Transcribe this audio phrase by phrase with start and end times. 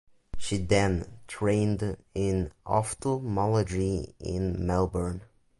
[0.35, 5.21] She then trained in ophthalmology in Melbourne.